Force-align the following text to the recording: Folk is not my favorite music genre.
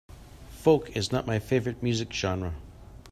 Folk 0.63 0.97
is 0.97 1.11
not 1.11 1.27
my 1.27 1.37
favorite 1.37 1.83
music 1.83 2.11
genre. 2.11 2.55